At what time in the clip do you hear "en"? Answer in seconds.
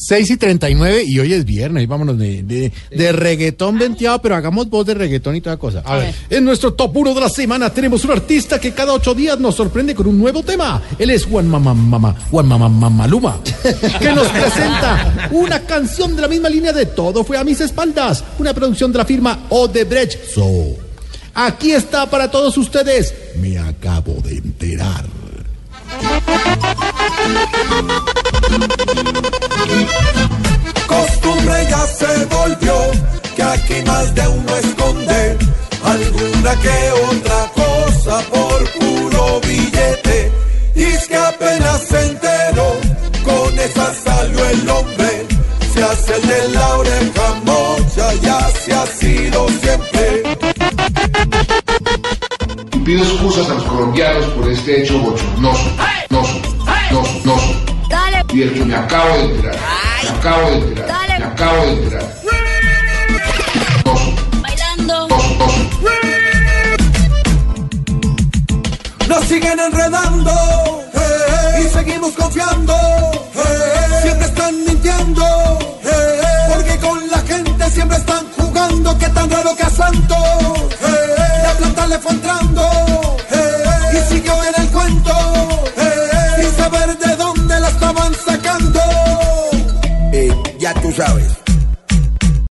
6.30-6.44, 84.44-84.62